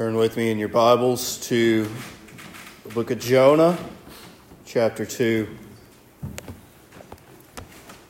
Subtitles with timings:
[0.00, 1.86] Turn with me in your Bibles to
[2.84, 3.76] the book of Jonah,
[4.64, 5.46] chapter 2.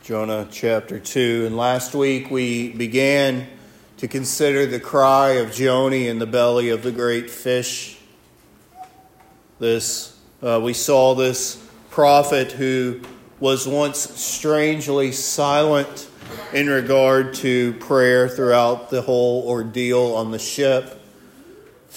[0.04, 1.46] Jonah chapter 2.
[1.48, 3.48] And last week we began
[3.96, 7.98] to consider the cry of Jonah in the belly of the great fish.
[9.59, 11.57] This, uh, we saw this
[11.91, 13.00] prophet who
[13.41, 16.09] was once strangely silent
[16.52, 20.99] in regard to prayer throughout the whole ordeal on the ship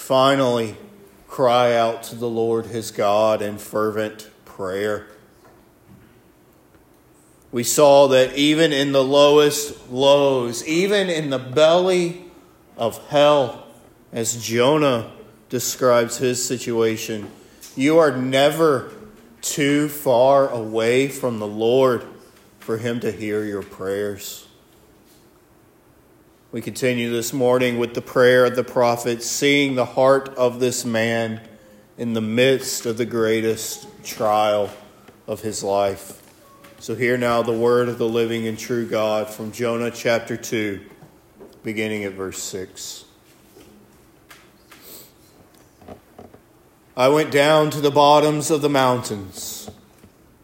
[0.03, 0.75] finally
[1.29, 5.07] cry out to the Lord his God in fervent prayer.
[7.53, 12.25] We saw that even in the lowest lows, even in the belly
[12.75, 13.65] of hell,
[14.11, 15.09] as Jonah
[15.47, 17.31] describes his situation,
[17.73, 18.91] you are never
[19.41, 22.03] too far away from the Lord
[22.59, 24.42] for him to hear your prayers.
[26.53, 30.85] We continue this morning with the prayer of the prophet, seeing the heart of this
[30.85, 31.41] man
[31.97, 34.69] in the midst of the greatest trial
[35.25, 36.21] of his life.
[36.77, 40.79] So, hear now the word of the living and true God from Jonah chapter 2,
[41.63, 43.05] beginning at verse 6.
[46.95, 49.71] I went down to the bottoms of the mountains.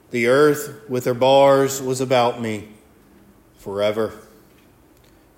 [0.10, 2.70] The earth with her bars was about me
[3.60, 4.20] forever.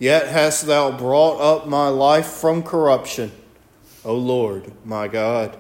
[0.02, 3.32] Yet hast thou brought up my life from corruption,
[4.04, 5.56] O Lord my God.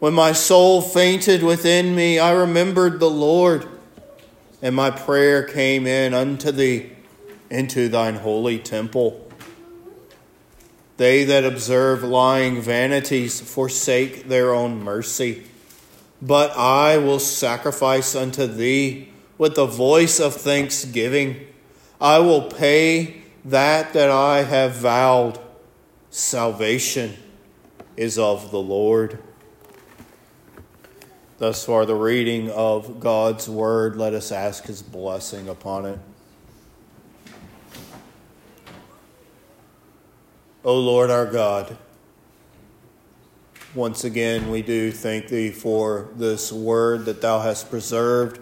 [0.00, 3.66] When my soul fainted within me, I remembered the Lord,
[4.60, 6.92] and my prayer came in unto thee
[7.48, 9.26] into thine holy temple.
[10.98, 15.44] They that observe lying vanities forsake their own mercy.
[16.20, 21.46] But I will sacrifice unto thee with the voice of thanksgiving.
[22.00, 25.38] I will pay that that I have vowed.
[26.10, 27.16] Salvation
[27.96, 29.22] is of the Lord.
[31.38, 33.96] Thus far, the reading of God's word.
[33.96, 35.98] Let us ask his blessing upon it.
[40.64, 41.76] O Lord our God,
[43.74, 48.40] once again we do thank thee for this word that thou hast preserved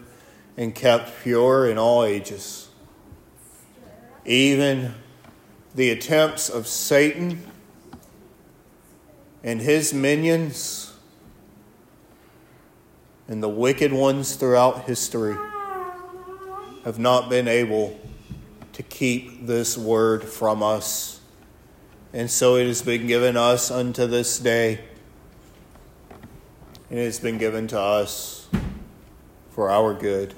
[0.56, 2.68] and kept pure in all ages
[4.24, 4.94] even
[5.74, 7.42] the attempts of Satan
[9.42, 10.92] and his minions
[13.28, 15.36] and the wicked ones throughout history
[16.84, 17.98] have not been able
[18.72, 21.20] to keep this word from us.
[22.12, 24.80] And so it has been given us unto this day.
[26.90, 28.48] And it has been given to us
[29.50, 30.34] for our good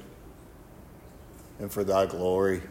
[1.58, 2.62] and for thy glory.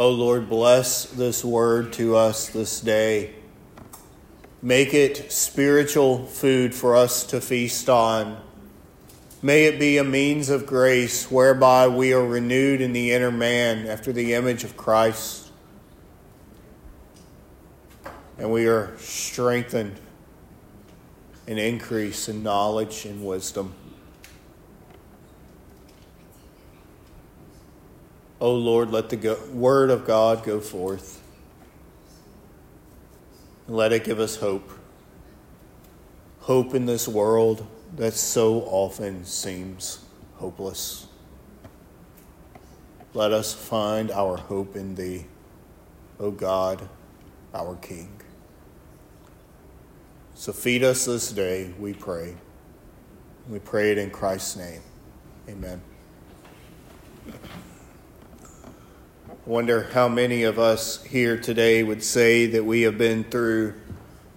[0.00, 3.34] Oh Lord, bless this word to us this day.
[4.62, 8.40] Make it spiritual food for us to feast on.
[9.42, 13.88] May it be a means of grace whereby we are renewed in the inner man
[13.88, 15.50] after the image of Christ.
[18.38, 19.98] And we are strengthened
[21.48, 23.74] and increase in knowledge and wisdom.
[28.40, 31.22] O Lord, let the word of God go forth.
[33.66, 34.70] Let it give us hope.
[36.40, 37.66] Hope in this world
[37.96, 40.04] that so often seems
[40.36, 41.06] hopeless.
[43.12, 45.26] Let us find our hope in Thee,
[46.20, 46.88] O God,
[47.52, 48.20] our King.
[50.34, 52.36] So feed us this day, we pray.
[53.48, 54.82] We pray it in Christ's name.
[55.48, 55.82] Amen.
[59.48, 63.72] Wonder how many of us here today would say that we have been through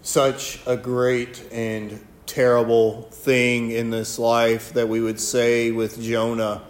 [0.02, 6.62] such a great and terrible thing in this life that we would say with Jonah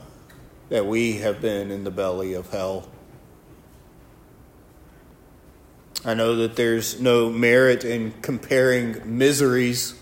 [0.69, 2.89] that we have been in the belly of hell.
[6.03, 9.93] I know that there's no merit in comparing miseries,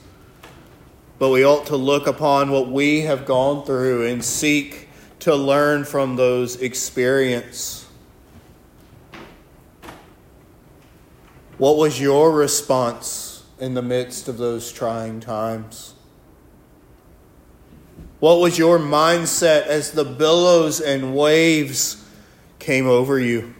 [1.17, 4.87] but we ought to look upon what we have gone through and seek
[5.19, 7.78] to learn from those experiences.
[11.59, 15.93] What was your response in the midst of those trying times?
[18.21, 22.01] What was your mindset as the billows and waves
[22.59, 23.53] came over you?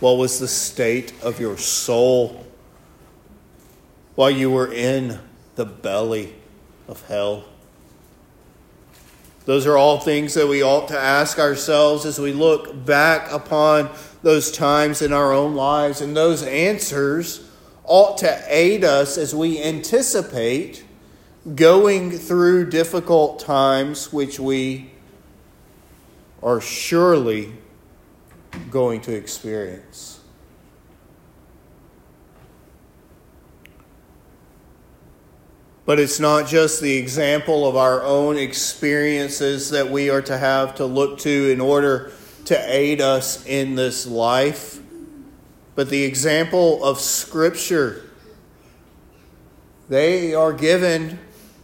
[0.00, 2.44] What was the state of your soul
[4.16, 5.20] while you were in
[5.54, 6.34] the belly
[6.88, 7.44] of hell?
[9.44, 13.90] Those are all things that we ought to ask ourselves as we look back upon
[14.22, 16.00] those times in our own lives.
[16.00, 17.46] And those answers
[17.84, 20.84] ought to aid us as we anticipate
[21.54, 24.90] going through difficult times, which we
[26.42, 27.52] are surely
[28.70, 30.13] going to experience.
[35.86, 40.76] But it's not just the example of our own experiences that we are to have
[40.76, 42.12] to look to in order
[42.46, 44.78] to aid us in this life,
[45.74, 48.10] but the example of Scripture.
[49.88, 51.18] They are given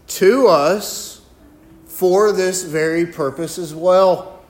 [0.09, 1.23] to us
[1.87, 4.43] for this very purpose as well.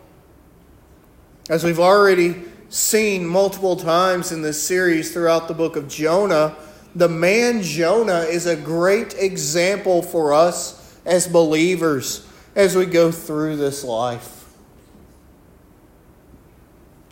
[1.49, 6.57] As we've already seen multiple times in this series throughout the book of Jonah,
[6.95, 12.27] the man Jonah is a great example for us as believers
[12.57, 14.55] as we go through this life.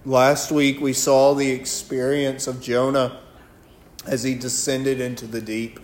[0.05, 3.21] Last week we saw the experience of Jonah
[4.07, 5.81] as he descended into the deep,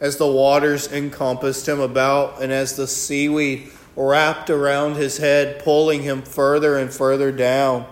[0.00, 6.02] as the waters encompassed him about, and as the seaweed wrapped around his head, pulling
[6.02, 7.86] him further and further down.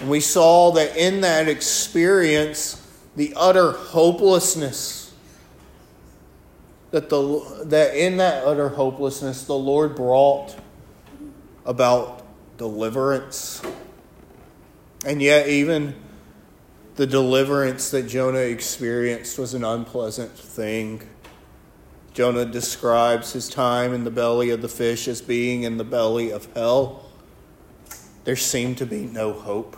[0.00, 2.81] And we saw that in that experience,
[3.16, 5.12] the utter hopelessness
[6.90, 10.56] that the that in that utter hopelessness the Lord brought
[11.64, 12.22] about
[12.58, 13.62] deliverance.
[15.04, 15.94] And yet even
[16.96, 21.08] the deliverance that Jonah experienced was an unpleasant thing.
[22.12, 26.30] Jonah describes his time in the belly of the fish as being in the belly
[26.30, 27.06] of hell.
[28.24, 29.76] There seemed to be no hope.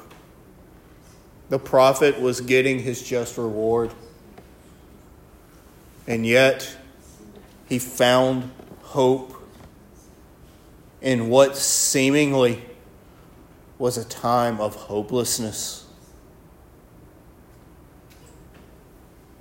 [1.48, 3.92] The prophet was getting his just reward.
[6.06, 6.76] And yet,
[7.68, 8.50] he found
[8.82, 9.34] hope
[11.00, 12.62] in what seemingly
[13.78, 15.86] was a time of hopelessness.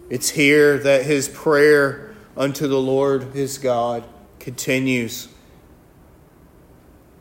[0.09, 4.03] It's here that his prayer unto the Lord his God
[4.39, 5.29] continues.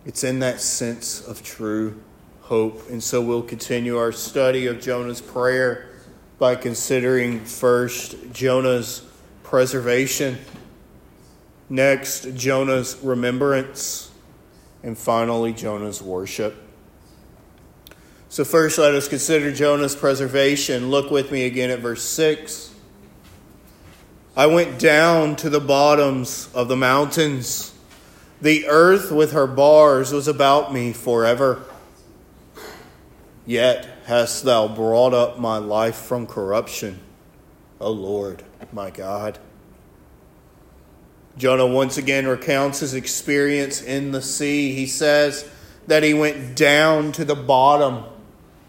[0.04, 2.02] It's in that sense of true
[2.42, 2.88] hope.
[2.90, 5.88] And so we'll continue our study of Jonah's prayer
[6.38, 9.06] by considering first Jonah's
[9.42, 10.38] preservation,
[11.68, 14.10] next, Jonah's remembrance,
[14.82, 16.56] and finally, Jonah's worship.
[18.28, 20.90] So, first, let us consider Jonah's preservation.
[20.90, 22.74] Look with me again at verse 6.
[24.34, 27.74] I went down to the bottoms of the mountains.
[28.40, 31.62] The earth with her bars was about me forever.
[33.44, 37.00] Yet hast thou brought up my life from corruption,
[37.80, 39.38] O Lord, my God.
[41.36, 44.74] Jonah once again recounts his experience in the sea.
[44.74, 45.48] He says
[45.86, 48.04] that he went down to the bottom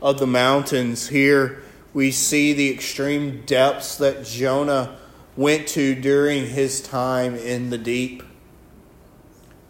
[0.02, 1.08] of the mountains.
[1.10, 1.62] Here
[1.94, 4.98] we see the extreme depths that Jonah
[5.36, 8.24] went to during his time in the deep.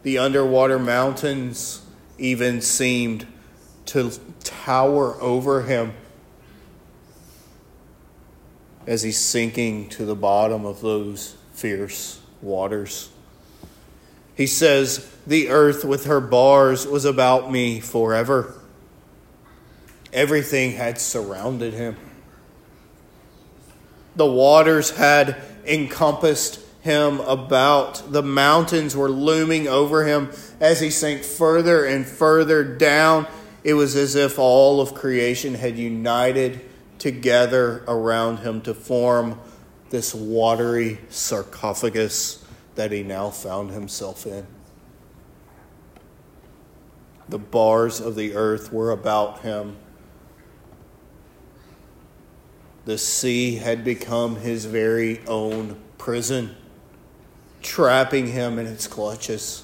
[0.03, 1.85] The underwater mountains
[2.17, 3.25] even seemed
[3.87, 4.11] to
[4.43, 5.93] tower over him
[8.85, 13.09] as he's sinking to the bottom of those fierce waters.
[14.35, 18.55] He says, The earth with her bars was about me forever.
[20.11, 21.95] Everything had surrounded him.
[24.15, 28.11] The waters had encompassed him about.
[28.11, 33.27] The mountains were looming over him as he sank further and further down
[33.63, 36.61] it was as if all of creation had united
[36.99, 39.39] together around him to form
[39.89, 42.43] this watery sarcophagus
[42.75, 44.45] that he now found himself in.
[47.29, 49.77] The bars of the earth were about him.
[52.85, 56.55] The sea had become his very own prison,
[57.61, 59.63] trapping him in its clutches.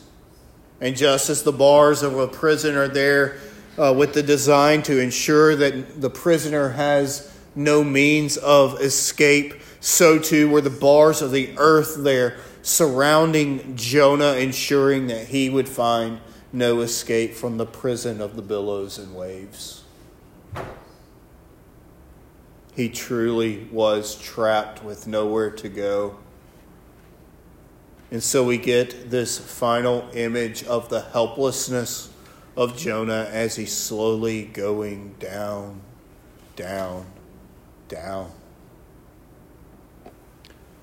[0.80, 3.40] And just as the bars of a prison are there
[3.78, 9.54] uh, with the design to ensure that the prisoner has no means of escape.
[9.80, 15.70] So too were the bars of the earth there surrounding Jonah, ensuring that he would
[15.70, 16.20] find
[16.52, 19.84] no escape from the prison of the billows and waves.
[22.76, 26.18] He truly was trapped with nowhere to go.
[28.12, 32.10] And so we get this final image of the helplessness
[32.56, 35.82] of Jonah as he's slowly going down,
[36.56, 37.06] down,
[37.88, 38.32] down.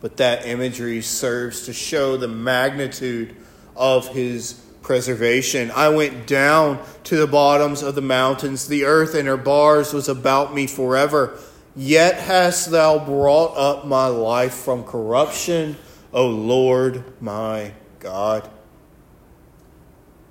[0.01, 3.35] But that imagery serves to show the magnitude
[3.75, 5.71] of his preservation.
[5.73, 8.69] I went down to the bottoms of the mountains.
[8.69, 11.39] The earth and her bars was about me forever.
[11.75, 15.77] Yet hast thou brought up my life from corruption,
[16.13, 18.49] O Lord my God.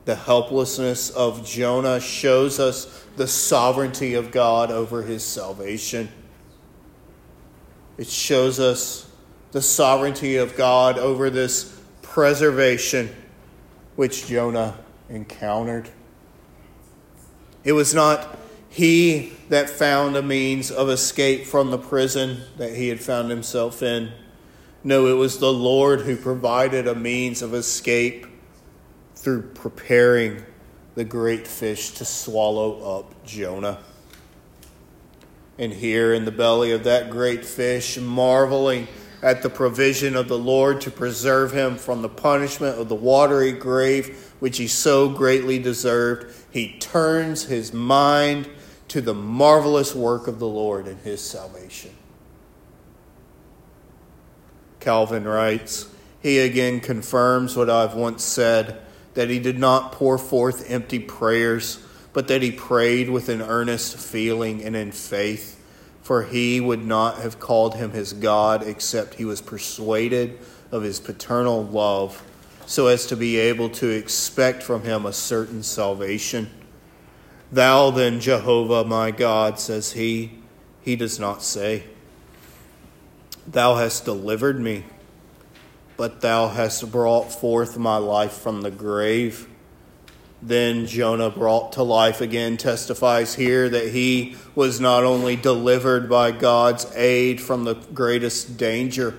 [0.05, 6.09] The helplessness of Jonah shows us the sovereignty of God over his salvation.
[7.97, 9.09] It shows us
[9.51, 13.09] the sovereignty of God over this preservation
[13.95, 14.77] which Jonah
[15.09, 15.89] encountered.
[17.63, 18.38] It was not
[18.69, 23.81] he that found a means of escape from the prison that he had found himself
[23.81, 24.12] in.
[24.83, 28.27] No, it was the Lord who provided a means of escape
[29.25, 30.46] through preparing
[30.94, 33.79] the great fish to swallow up Jonah.
[35.58, 38.88] And here in the belly of that great fish, marveling
[39.24, 43.51] at the provision of the Lord to preserve him from the punishment of the watery
[43.51, 48.48] grave which he so greatly deserved, he turns his mind
[48.89, 51.96] to the marvelous work of the Lord in his salvation.
[54.79, 55.89] Calvin writes,
[56.22, 58.84] He again confirms what I've once said
[59.15, 61.79] that he did not pour forth empty prayers,
[62.13, 65.55] but that he prayed with an earnest feeling and in faith
[66.05, 70.38] for he would not have called him his God except he was persuaded
[70.72, 72.24] of his paternal love,
[72.67, 76.48] so as to be able to expect from him a certain salvation.
[77.51, 80.43] Thou then, Jehovah my God, says he,
[80.84, 81.86] he does not say.
[83.48, 84.84] Thou hast delivered me,
[85.97, 89.47] but thou hast brought forth my life from the grave.
[90.41, 96.31] Then Jonah, brought to life again, testifies here that he was not only delivered by
[96.31, 99.17] God's aid from the greatest danger,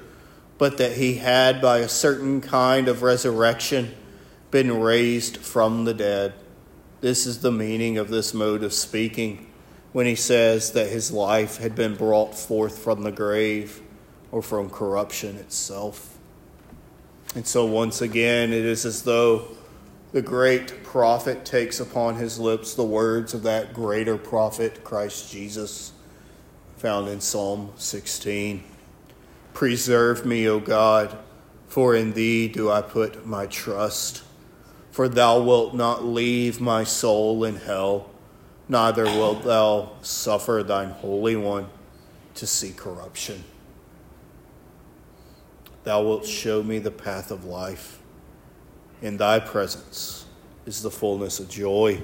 [0.59, 3.95] but that he had, by a certain kind of resurrection,
[4.51, 6.35] been raised from the dead.
[7.01, 9.51] This is the meaning of this mode of speaking
[9.93, 13.83] when he says that his life had been brought forth from the grave
[14.31, 16.16] or from corruption itself.
[17.37, 19.49] And so, once again, it is as though
[20.13, 25.93] the great prophet takes upon his lips the words of that greater prophet, Christ Jesus,
[26.79, 28.65] found in Psalm 16.
[29.53, 31.15] Preserve me, O God,
[31.69, 34.23] for in thee do I put my trust.
[34.91, 38.09] For thou wilt not leave my soul in hell,
[38.67, 41.69] neither wilt thou suffer thine Holy One
[42.37, 43.45] to see corruption.
[45.87, 48.01] Thou wilt show me the path of life.
[49.01, 50.25] In thy presence
[50.67, 52.03] is the fullness of joy.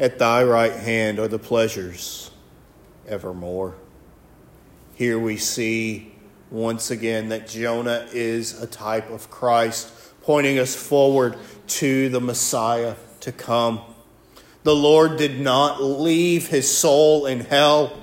[0.00, 2.32] At thy right hand are the pleasures
[3.06, 3.76] evermore.
[4.96, 6.12] Here we see
[6.50, 9.92] once again that Jonah is a type of Christ,
[10.22, 11.36] pointing us forward
[11.68, 13.80] to the Messiah to come.
[14.64, 17.96] The Lord did not leave his soul in hell.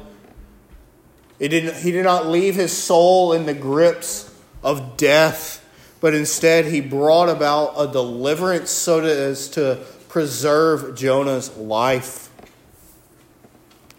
[1.38, 4.31] He did, he did not leave his soul in the grips
[4.64, 5.62] of death
[6.02, 12.30] but instead he brought about a deliverance so as to preserve Jonah's life.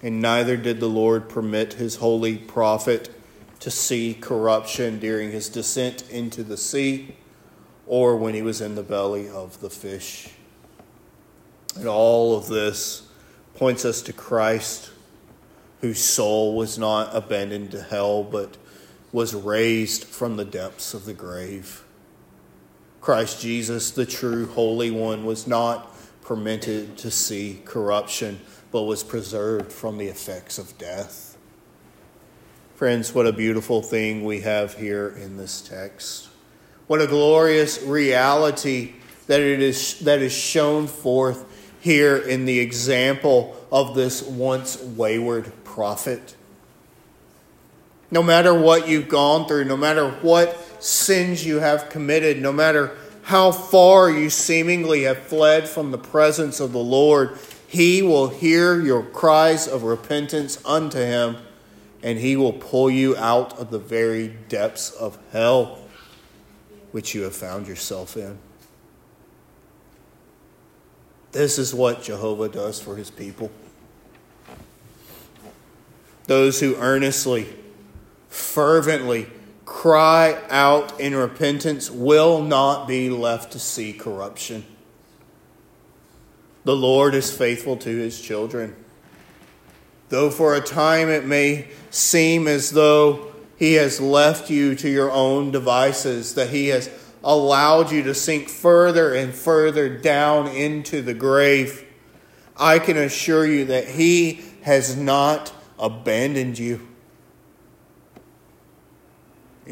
[0.02, 3.08] And neither did the Lord permit his holy prophet
[3.60, 7.14] to see corruption during his descent into the sea
[7.86, 10.30] or when he was in the belly of the fish.
[11.76, 13.06] And all of this
[13.54, 14.90] points us to Christ,
[15.80, 18.56] whose soul was not abandoned to hell, but
[19.12, 21.84] was raised from the depths of the grave.
[23.00, 28.40] Christ Jesus, the true Holy One, was not permitted to see corruption,
[28.70, 31.36] but was preserved from the effects of death.
[32.74, 36.28] Friends, what a beautiful thing we have here in this text.
[36.86, 38.94] What a glorious reality
[39.26, 41.44] that it is that is shown forth
[41.80, 46.36] here in the example of this once wayward prophet.
[48.12, 52.94] No matter what you've gone through, no matter what sins you have committed, no matter
[53.22, 58.78] how far you seemingly have fled from the presence of the Lord, He will hear
[58.78, 61.38] your cries of repentance unto Him,
[62.02, 65.78] and He will pull you out of the very depths of hell
[66.90, 68.38] which you have found yourself in.
[71.30, 73.50] This is what Jehovah does for His people.
[76.26, 77.46] Those who earnestly,
[78.32, 79.28] fervently,
[79.64, 84.64] cry out in repentance will not be left to see corruption.
[86.64, 88.76] The Lord is faithful to his children.
[90.08, 95.10] Though for a time it may seem as though he has left you to your
[95.10, 96.90] own devices, that he has
[97.24, 101.86] allowed you to sink further and further down into the grave,
[102.56, 106.86] I can assure you that He has not abandoned you.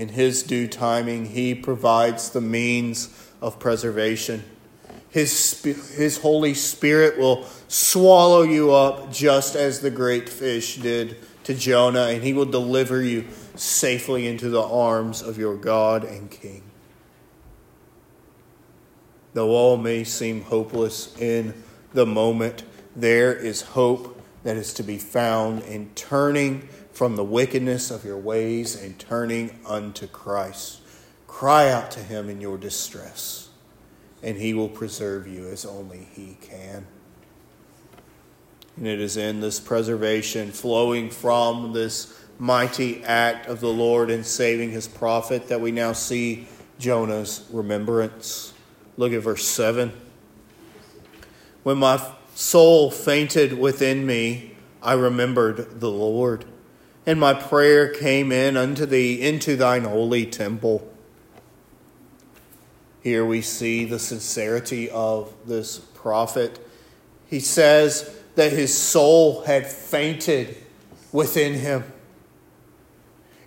[0.00, 4.42] In His due timing, He provides the means of preservation.
[5.10, 11.52] His, his Holy Spirit will swallow you up just as the great fish did to
[11.52, 13.26] Jonah, and He will deliver you
[13.56, 16.62] safely into the arms of your God and King.
[19.34, 22.62] Though all may seem hopeless in the moment,
[22.96, 28.18] there is hope that is to be found in turning from the wickedness of your
[28.18, 30.82] ways and turning unto Christ.
[31.26, 33.48] Cry out to him in your distress,
[34.22, 36.86] and he will preserve you as only he can.
[38.76, 44.22] And it is in this preservation flowing from this mighty act of the Lord in
[44.22, 48.52] saving his prophet that we now see Jonah's remembrance.
[48.98, 49.90] Look at verse 7.
[51.62, 56.44] When my soul fainted within me, I remembered the Lord,
[57.06, 60.86] and my prayer came in unto thee into thine holy temple.
[63.02, 66.58] Here we see the sincerity of this prophet.
[67.26, 70.56] He says that his soul had fainted
[71.12, 71.84] within him.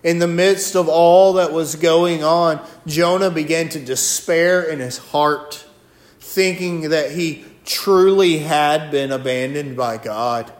[0.02, 4.98] In the midst of all that was going on, Jonah began to despair in his
[4.98, 5.64] heart,
[6.20, 10.52] thinking that he truly had been abandoned by God.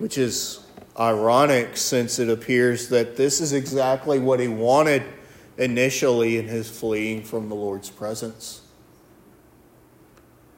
[0.00, 0.60] Which is
[0.98, 5.02] ironic since it appears that this is exactly what he wanted
[5.58, 8.62] initially in his fleeing from the Lord's presence.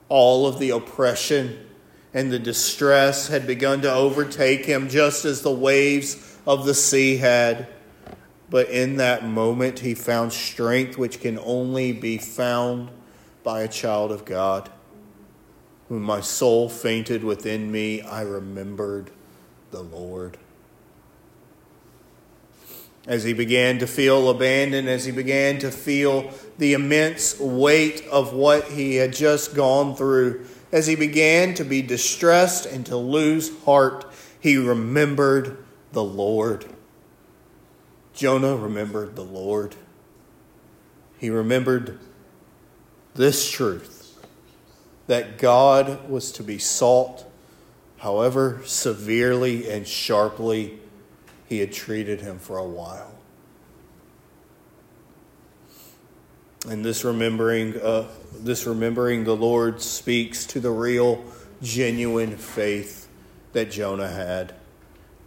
[0.09, 1.67] All of the oppression
[2.15, 7.17] and the distress had begun to overtake him just as the waves of the sea
[7.17, 7.67] had.
[8.49, 12.91] But in that moment, he found strength which can only be found
[13.43, 14.71] by a child of God.
[15.89, 19.11] When my soul fainted within me, I remembered
[19.73, 20.39] the Lord.
[23.09, 28.33] As he began to feel abandoned, as he began to feel the immense weight of
[28.33, 33.51] what he had just gone through, as he began to be distressed and to lose
[33.65, 34.05] heart,
[34.39, 36.67] he remembered the Lord.
[38.15, 39.75] Jonah remembered the Lord.
[41.19, 41.99] He remembered
[43.15, 44.25] this truth
[45.07, 47.25] that God was to be sought,
[48.03, 50.77] however severely and sharply
[51.49, 53.15] he had treated him for a while.
[56.69, 58.09] And this remembering, uh,
[58.41, 61.23] this remembering the Lord speaks to the real,
[61.63, 63.09] genuine faith
[63.53, 64.53] that Jonah had.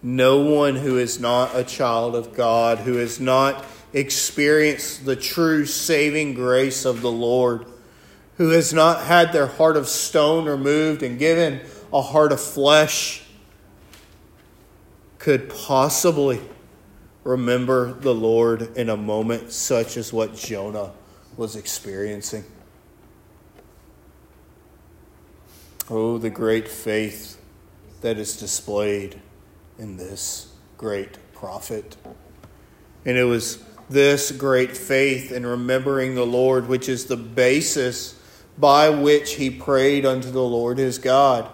[0.03, 5.65] No one who is not a child of God, who has not experienced the true
[5.65, 7.65] saving grace of the Lord,
[8.35, 11.61] who has not had their heart of stone removed and given
[11.93, 13.23] a heart of flesh,
[15.19, 16.39] could possibly
[17.23, 20.91] remember the Lord in a moment such as what Jonah
[21.35, 22.43] was experiencing.
[25.89, 27.41] Oh, the great faith
[28.01, 29.19] that is displayed
[29.79, 31.95] in this great prophet.
[33.05, 38.19] And it was this great faith in remembering the Lord, which is the basis
[38.57, 41.51] by which he prayed unto the Lord his God.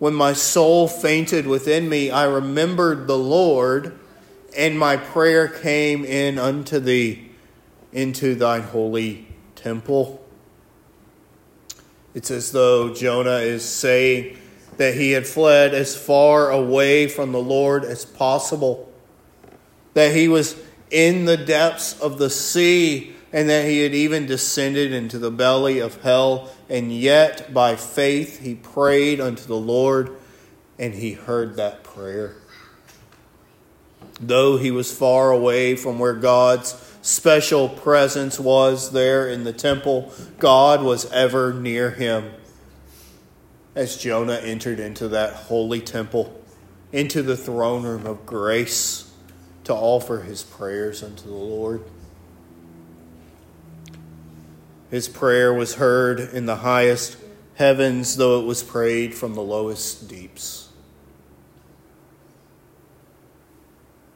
[0.00, 3.98] When my soul fainted within me, I remembered the Lord,
[4.56, 7.30] and my prayer came in unto thee
[7.92, 10.24] into thine holy temple.
[12.14, 14.38] It's as though Jonah is saying
[14.78, 18.90] that he had fled as far away from the Lord as possible,
[19.92, 20.56] that he was
[20.90, 25.78] in the depths of the sea, and that he had even descended into the belly
[25.78, 30.10] of hell, and yet by faith he prayed unto the Lord,
[30.78, 32.36] and he heard that prayer.
[34.20, 40.12] Though he was far away from where God's special presence was there in the temple,
[40.38, 42.32] God was ever near him.
[43.74, 46.42] As Jonah entered into that holy temple,
[46.92, 49.12] into the throne room of grace
[49.64, 51.84] to offer his prayers unto the Lord.
[54.90, 57.16] His prayer was heard in the highest
[57.54, 60.68] heavens, though it was prayed from the lowest deeps.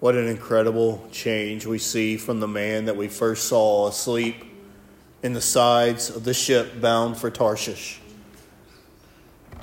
[0.00, 4.44] What an incredible change we see from the man that we first saw asleep
[5.22, 8.00] in the sides of the ship bound for Tarshish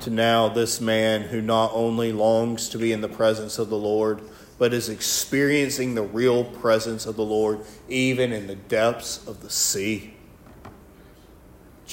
[0.02, 3.76] to now this man who not only longs to be in the presence of the
[3.76, 4.20] Lord,
[4.58, 9.50] but is experiencing the real presence of the Lord even in the depths of the
[9.50, 10.11] sea.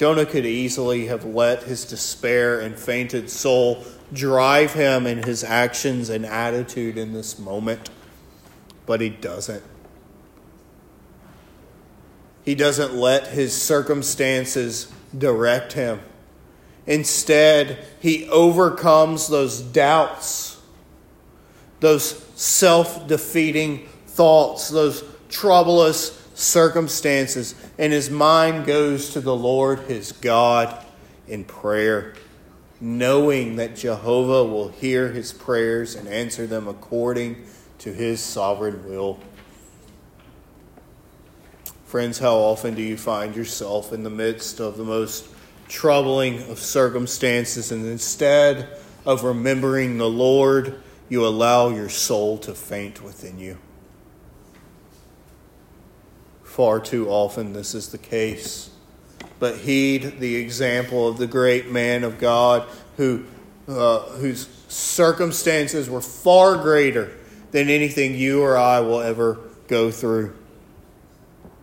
[0.00, 3.84] Jonah could easily have let his despair and fainted soul
[4.14, 7.90] drive him in his actions and attitude in this moment,
[8.86, 9.62] but he doesn't.
[12.46, 16.00] He doesn't let his circumstances direct him.
[16.86, 20.58] Instead, he overcomes those doubts,
[21.80, 30.12] those self defeating thoughts, those troublous circumstances, and his mind goes to the Lord his
[30.12, 30.84] God
[31.28, 32.14] in prayer,
[32.80, 37.44] knowing that Jehovah will hear his prayers and answer them according
[37.78, 39.18] to his sovereign will.
[41.84, 45.28] Friends, how often do you find yourself in the midst of the most
[45.68, 48.68] troubling of circumstances, and instead
[49.04, 53.58] of remembering the Lord, you allow your soul to faint within you?
[56.60, 58.68] Far too often, this is the case.
[59.38, 62.68] But heed the example of the great man of God
[62.98, 63.24] who,
[63.66, 67.12] uh, whose circumstances were far greater
[67.50, 70.36] than anything you or I will ever go through.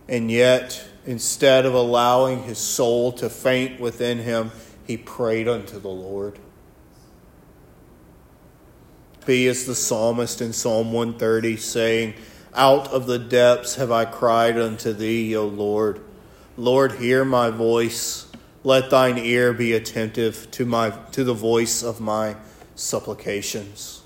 [0.08, 4.50] And yet, instead of allowing his soul to faint within him,
[4.84, 6.40] he prayed unto the Lord.
[9.26, 12.14] Be as the psalmist in Psalm 130, saying,
[12.54, 16.00] Out of the depths have I cried unto thee, O Lord.
[16.56, 18.26] Lord, hear my voice.
[18.64, 22.36] Let thine ear be attentive to, my, to the voice of my
[22.74, 24.02] supplications.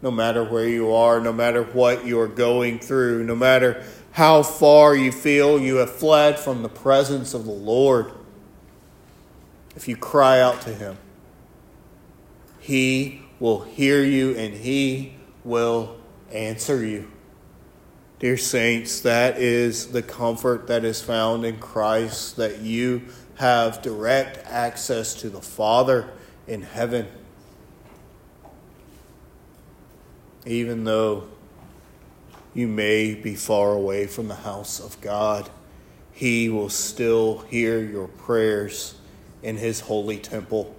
[0.00, 4.42] No matter where you are, no matter what you are going through, no matter how
[4.42, 8.12] far you feel you have fled from the presence of the Lord,
[9.76, 10.98] if you cry out to Him,
[12.60, 15.96] He will hear you and He will
[16.32, 17.10] answer you.
[18.22, 23.02] Dear saints, that is the comfort that is found in Christ, that you
[23.34, 26.08] have direct access to the Father
[26.46, 27.08] in heaven.
[30.46, 31.24] Even though
[32.54, 35.50] you may be far away from the house of God,
[36.12, 38.94] He will still hear your prayers
[39.42, 40.76] in His holy temple,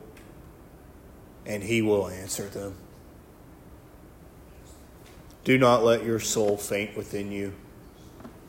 [1.45, 2.77] and He will answer them.
[5.43, 7.53] Do not let your soul faint within you,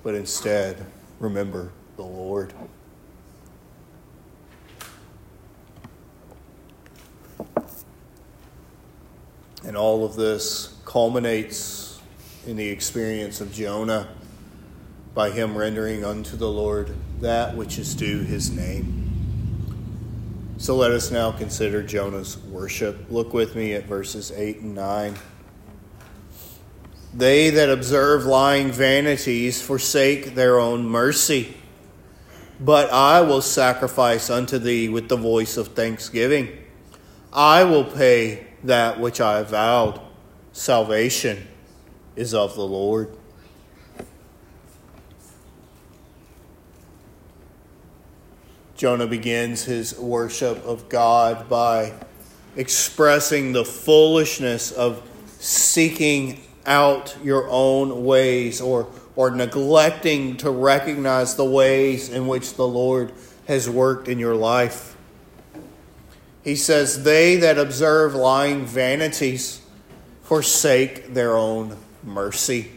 [0.05, 0.87] but instead
[1.19, 2.53] remember the Lord.
[9.65, 12.01] And all of this culminates
[12.47, 14.09] in the experience of Jonah
[15.15, 19.01] by him rendering unto the Lord that which is due his name.
[20.59, 23.11] So let us now consider Jonah's worship.
[23.11, 25.15] Look with me at verses 8 and 9.
[27.17, 31.57] They that observe lying vanities forsake their own mercy.
[32.59, 36.59] But I will sacrifice unto thee with the voice of thanksgiving.
[37.33, 40.01] I will pay that which I vowed.
[40.53, 41.47] Salvation
[42.17, 43.17] is of the Lord.
[48.77, 51.93] Jonah begins his worship of God by
[52.57, 61.45] expressing the foolishness of seeking out your own ways or, or neglecting to recognize the
[61.45, 63.13] ways in which the Lord
[63.47, 64.97] has worked in your life.
[66.43, 69.61] He says, They that observe lying vanities
[70.23, 72.71] forsake their own mercy.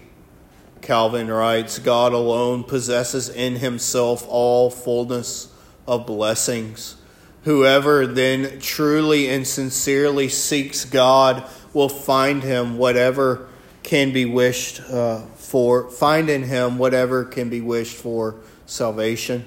[0.82, 5.54] Calvin writes God alone possesses in himself all fullness
[5.86, 6.96] of blessings.
[7.44, 13.48] Whoever then truly and sincerely seeks God will find him whatever
[13.88, 19.46] can be wished uh, for, find in him whatever can be wished for salvation.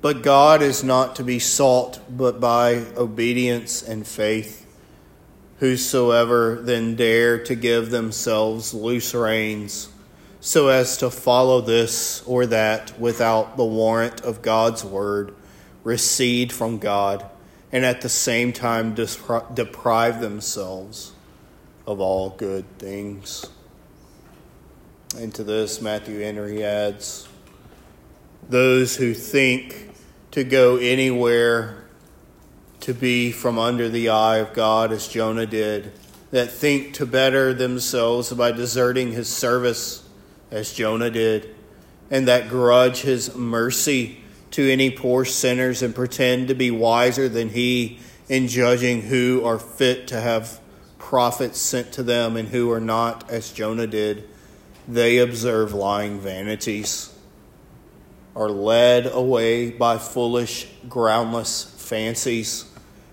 [0.00, 4.66] But God is not to be sought but by obedience and faith.
[5.58, 9.90] Whosoever then dare to give themselves loose reins,
[10.40, 15.34] so as to follow this or that without the warrant of God's word,
[15.84, 17.22] recede from God,
[17.70, 21.11] and at the same time deprive themselves
[21.86, 23.46] of all good things.
[25.16, 27.28] And to this, Matthew Henry adds
[28.48, 29.90] those who think
[30.30, 31.84] to go anywhere
[32.80, 35.92] to be from under the eye of God as Jonah did,
[36.30, 40.08] that think to better themselves by deserting his service
[40.50, 41.54] as Jonah did,
[42.10, 44.18] and that grudge his mercy
[44.52, 49.58] to any poor sinners and pretend to be wiser than he in judging who are
[49.58, 50.60] fit to have
[51.12, 54.26] prophets sent to them and who are not, as Jonah did,
[54.88, 57.14] they observe lying vanities,
[58.34, 62.64] are led away by foolish, groundless fancies,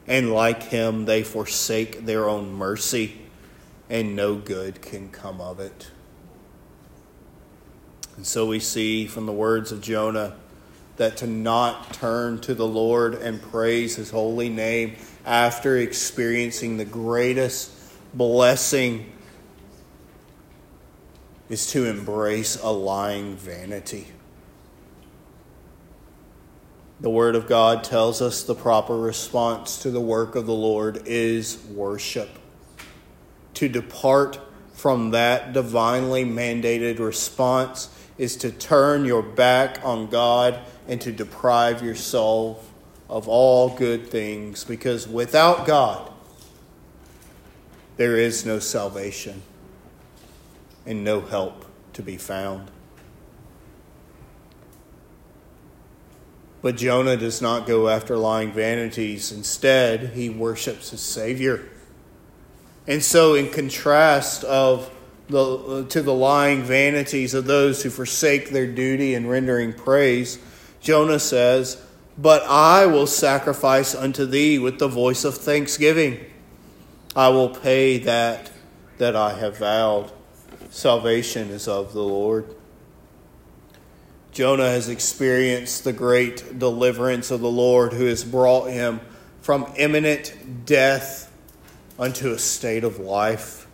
[0.08, 3.20] and like him, they forsake their own mercy,
[3.90, 5.92] and no good can come of it.
[8.16, 10.38] And so we see from the words of Jonah
[10.96, 16.86] that to not turn to the Lord and praise his holy name after experiencing the
[16.86, 17.74] greatest
[18.14, 19.12] blessing
[21.50, 24.08] is to embrace a lying vanity.
[27.02, 31.04] The Word of God tells us the proper response to the work of the Lord
[31.06, 32.30] is worship.
[33.56, 34.40] To depart
[34.74, 41.82] from that divinely mandated response is to turn your back on God and to deprive
[41.82, 42.70] yourself
[43.10, 46.12] of all good things because without God,
[48.00, 49.42] there is no salvation
[50.86, 52.72] and no help to be found.
[56.62, 59.34] But Jonah does not go after lying vanities.
[59.34, 61.68] Instead, he worships his Savior.
[62.88, 64.90] And so, in contrast of
[65.28, 70.40] the, to the lying vanities of those who forsake their duty in rendering praise,
[70.80, 71.84] Jonah says,
[72.18, 76.26] But I will sacrifice unto thee with the voice of thanksgiving.
[77.16, 78.52] I will pay that
[79.00, 80.12] that I have vowed.
[80.70, 82.54] Salvation is of the Lord.
[84.32, 89.00] Jonah has experienced the great deliverance of the Lord who has brought him
[89.42, 91.32] from imminent death
[91.98, 93.68] unto a state of life,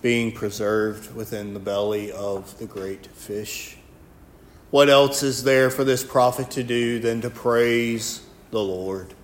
[0.00, 3.76] being preserved within the belly of the great fish.
[4.70, 9.14] What else is there for this prophet to do than to praise the Lord?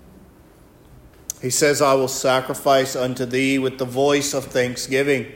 [1.44, 5.30] He says, I will sacrifice unto thee with the voice of thanksgiving.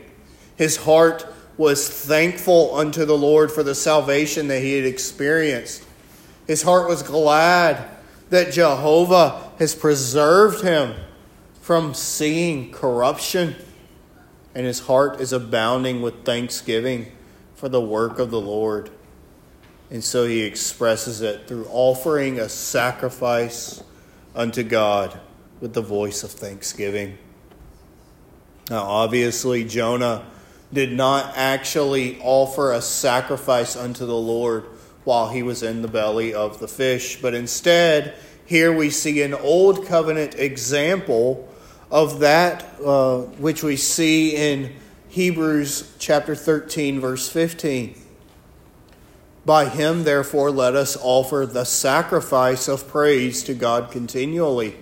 [0.56, 1.26] His heart
[1.58, 5.84] was thankful unto the Lord for the salvation that he had experienced.
[6.46, 7.90] His heart was glad
[8.30, 10.94] that Jehovah has preserved him
[11.60, 13.54] from seeing corruption,
[14.54, 17.12] and his heart is abounding with thanksgiving
[17.54, 18.88] for the work of the Lord.
[19.90, 23.82] And so he expresses it through offering a sacrifice
[24.34, 25.20] unto God
[25.60, 27.18] with the voice of thanksgiving.
[28.70, 30.26] Now, obviously, Jonah
[30.72, 34.64] did not actually offer a sacrifice unto the Lord
[35.04, 39.34] while he was in the belly of the fish, but instead, here we see an
[39.34, 41.48] old covenant example
[41.90, 44.74] of that uh, which we see in
[45.08, 47.94] Hebrews chapter 13, verse 15.
[49.46, 54.76] By him, therefore, let us offer the sacrifice of praise to God continually.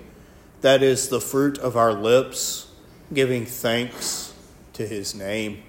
[0.60, 2.68] That is the fruit of our lips,
[3.12, 4.34] giving thanks
[4.72, 5.62] to his name.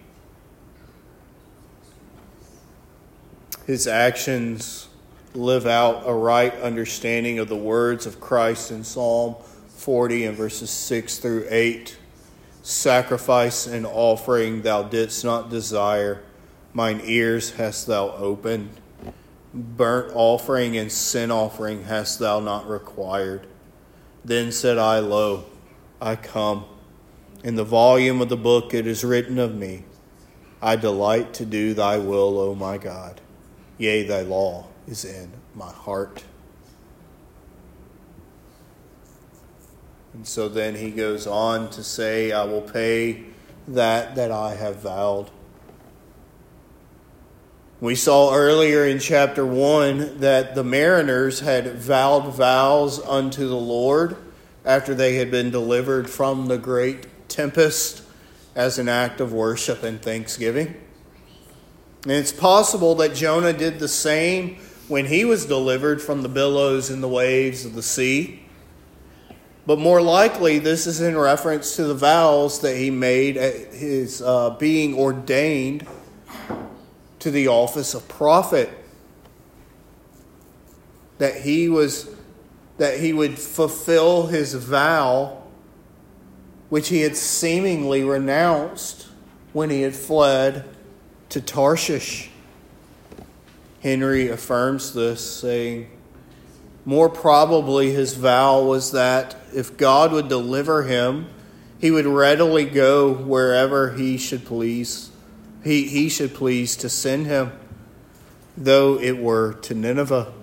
[3.66, 4.88] His actions
[5.34, 9.36] live out a right understanding of the words of Christ in Psalm
[9.68, 11.98] 40 and verses 6 through 8.
[12.64, 16.24] Sacrifice and offering thou didst not desire,
[16.74, 18.70] mine ears hast thou opened
[19.54, 23.48] burnt offering and sin offering hast thou not required.
[24.28, 25.46] Then said I, Lo,
[26.02, 26.66] I come.
[27.46, 29.86] In the volume of the book it is written of me,
[30.62, 33.22] I delight to do thy will, O my God.
[33.78, 36.26] Yea, thy law is in my heart.
[40.14, 43.24] And so then he goes on to say, I will pay
[43.66, 45.32] that that I have vowed.
[47.80, 54.18] We saw earlier in chapter 1 that the mariners had vowed vows unto the Lord
[54.66, 58.02] after they had been delivered from the great tempest
[58.56, 60.76] as an act of worship and thanksgiving.
[62.02, 64.56] And it's possible that Jonah did the same
[64.88, 68.44] when he was delivered from the billows and the waves of the sea.
[69.68, 74.20] But more likely, this is in reference to the vows that he made at his
[74.24, 75.86] uh, being ordained
[77.28, 78.70] to the office of prophet.
[81.18, 82.10] That he was
[82.78, 85.44] that he would fulfill his vow
[86.70, 89.08] which he had seemingly renounced
[89.52, 90.64] when he had fled
[91.28, 92.30] to Tarshish.
[93.82, 95.90] Henry affirms this, saying,
[96.86, 101.28] More probably his vow was that if God would deliver him,
[101.78, 105.12] he would readily go wherever he should please
[105.64, 107.52] he, he should please to send him,
[108.56, 110.34] though it were to Nineveh.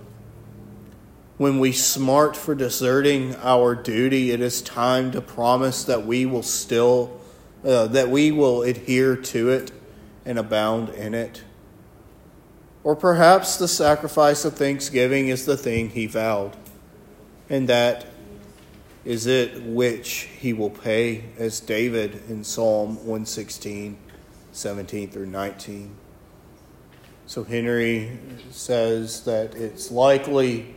[1.36, 6.42] When we smart for deserting our duty, it is time to promise that we will
[6.42, 7.20] still,
[7.64, 9.72] uh, that we will adhere to it
[10.24, 11.42] and abound in it.
[12.84, 16.56] Or perhaps the sacrifice of thanksgiving is the thing he vowed,
[17.48, 18.06] and that
[19.04, 23.98] is it which he will pay, as David in Psalm 116,
[24.54, 25.96] 17 through 19.
[27.26, 28.18] So Henry
[28.50, 30.76] says that it's likely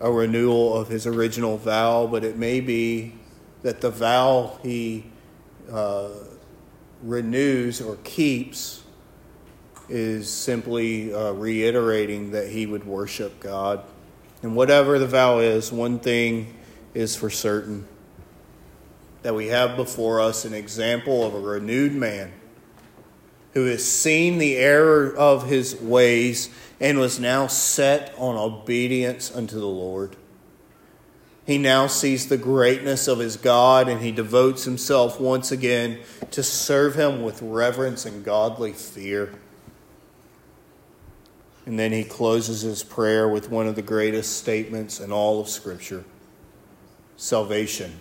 [0.00, 3.14] a renewal of his original vow, but it may be
[3.62, 5.04] that the vow he
[5.70, 6.08] uh,
[7.02, 8.82] renews or keeps
[9.90, 13.84] is simply uh, reiterating that he would worship God.
[14.42, 16.54] And whatever the vow is, one thing
[16.94, 17.86] is for certain
[19.22, 22.32] that we have before us an example of a renewed man
[23.52, 29.58] who has seen the error of his ways and was now set on obedience unto
[29.58, 30.16] the Lord.
[31.46, 35.98] He now sees the greatness of his God and he devotes himself once again
[36.30, 39.34] to serve him with reverence and godly fear.
[41.66, 45.48] And then he closes his prayer with one of the greatest statements in all of
[45.48, 46.04] Scripture
[47.16, 48.00] Salvation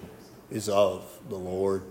[0.50, 1.84] is of the Lord.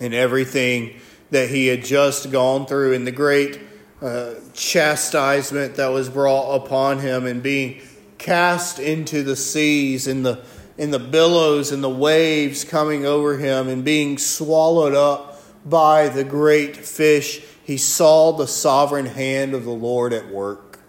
[0.00, 1.00] And everything
[1.32, 3.58] that he had just gone through and the great
[4.02, 7.80] uh, chastisement that was brought upon him and being
[8.18, 10.44] cast into the seas and the
[10.76, 16.24] in the billows and the waves coming over him and being swallowed up by the
[16.24, 20.80] great fish he saw the sovereign hand of the Lord at work.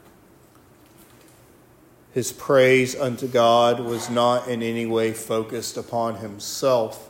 [2.13, 7.10] His praise unto God was not in any way focused upon himself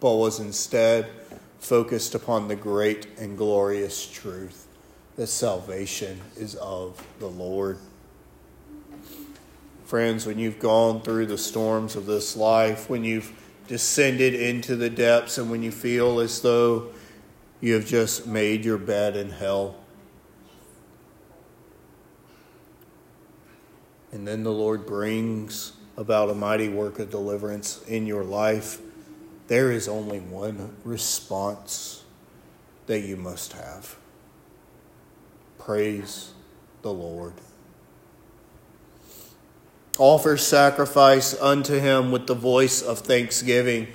[0.00, 1.10] but was instead
[1.58, 4.66] focused upon the great and glorious truth
[5.16, 7.78] that salvation is of the Lord.
[9.84, 13.32] Friends, when you've gone through the storms of this life, when you've
[13.66, 16.90] descended into the depths, and when you feel as though
[17.60, 19.76] you have just made your bed in hell,
[24.12, 28.80] and then the Lord brings about a mighty work of deliverance in your life
[29.48, 32.04] there is only one response
[32.86, 33.96] that you must have
[35.58, 36.32] praise
[36.80, 37.34] the Lord.
[39.98, 43.88] Offer sacrifice unto him with the voice of thanksgiving.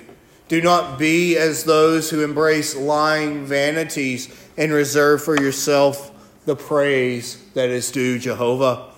[0.46, 6.12] Do not be as those who embrace lying vanities and reserve for yourself
[6.44, 8.90] the praise that is due Jehovah.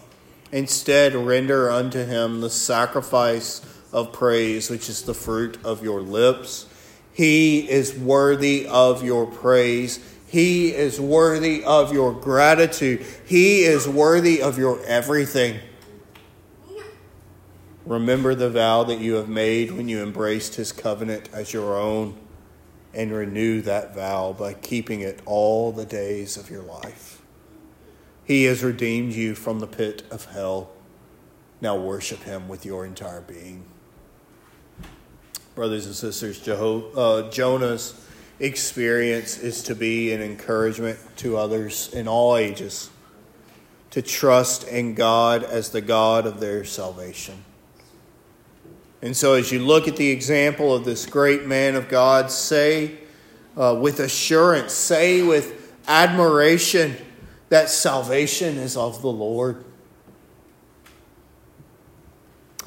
[0.53, 3.63] Instead, render unto him the sacrifice
[3.97, 6.67] of praise, which is the fruit of your lips.
[7.15, 9.99] He is worthy of your praise.
[10.27, 13.07] He is worthy of your gratitude.
[13.25, 15.61] He is worthy of your everything.
[17.87, 22.19] Remember the vow that you have made when you embraced his covenant as your own,
[22.93, 27.23] and renew that vow by keeping it all the days of your life.
[28.25, 30.71] He has redeemed you from the pit of hell.
[31.63, 33.65] Now worship him with your entire being
[35.57, 38.01] brothers and sisters, uh, Jonah's
[38.39, 42.91] experience is to be an encouragement to others in all ages
[43.91, 47.43] to trust in God as the God of their salvation.
[49.01, 52.99] And so, as you look at the example of this great man of God, say
[53.57, 56.95] uh, with assurance, say with admiration
[57.49, 59.65] that salvation is of the Lord.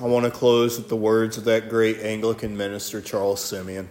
[0.01, 3.89] I want to close with the words of that great Anglican minister, Charles Simeon.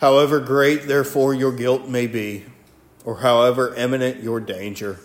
[0.00, 2.46] However great, therefore, your guilt may be,
[3.04, 4.98] or however eminent your danger,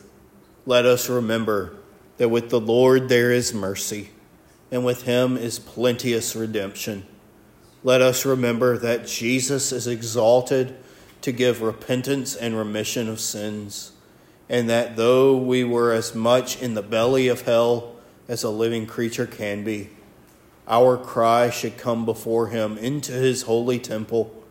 [0.66, 1.76] let us remember
[2.18, 4.10] that with the Lord there is mercy,
[4.72, 7.06] and with him is plenteous redemption.
[7.84, 10.76] Let us remember that Jesus is exalted
[11.22, 13.92] to give repentance and remission of sins,
[14.50, 17.95] and that though we were as much in the belly of hell,
[18.28, 19.90] as a living creature can be.
[20.68, 24.44] Our cry should come before him into his holy temple,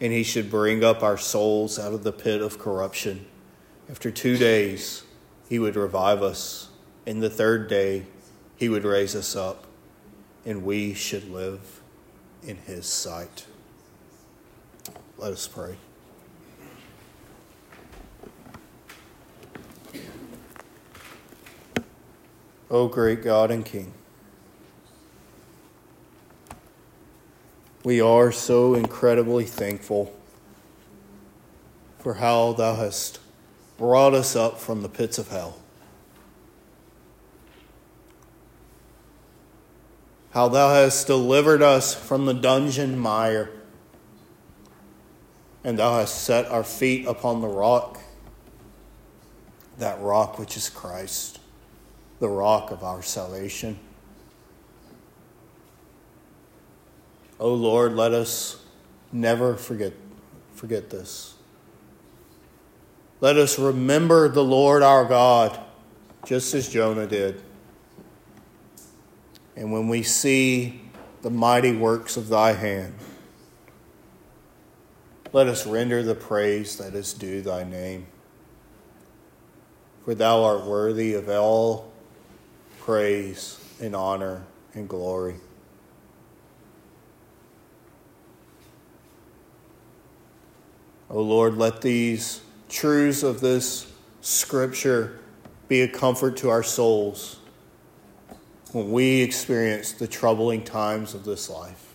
[0.00, 3.26] and he should bring up our souls out of the pit of corruption.
[3.90, 5.02] After two days,
[5.48, 6.70] he would revive us.
[7.04, 8.06] In the third day,
[8.56, 9.66] he would raise us up,
[10.46, 11.82] and we should live
[12.42, 13.46] in his sight.
[15.18, 15.76] Let us pray.
[22.70, 23.92] O great God and King.
[27.84, 30.14] We are so incredibly thankful
[31.98, 33.20] for how thou hast
[33.76, 35.58] brought us up from the pits of hell.
[40.30, 43.50] How thou hast delivered us from the dungeon mire,
[45.62, 48.00] and thou hast set our feet upon the rock,
[49.78, 51.38] that rock which is Christ
[52.20, 53.78] the rock of our salvation.
[57.40, 58.64] O oh Lord, let us
[59.12, 59.92] never forget,
[60.54, 61.34] forget this.
[63.20, 65.58] Let us remember the Lord our God,
[66.26, 67.42] just as Jonah did.
[69.56, 70.82] And when we see
[71.22, 72.94] the mighty works of thy hand,
[75.32, 78.06] let us render the praise that is due thy name.
[80.04, 81.93] For thou art worthy of all
[82.84, 85.36] praise and honor and glory.
[91.08, 95.18] O Lord, let these truths of this scripture
[95.66, 97.38] be a comfort to our souls
[98.72, 101.94] when we experience the troubling times of this life.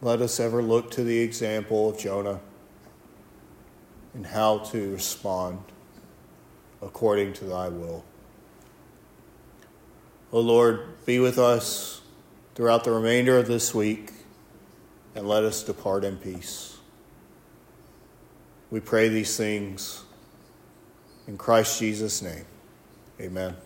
[0.00, 2.40] Let us ever look to the example of Jonah
[4.12, 5.62] and how to respond
[6.82, 8.04] according to thy will.
[10.32, 12.00] O Lord, be with us
[12.54, 14.12] throughout the remainder of this week
[15.14, 16.78] and let us depart in peace.
[18.70, 20.04] We pray these things
[21.26, 22.44] in Christ Jesus' name.
[23.20, 23.56] Amen.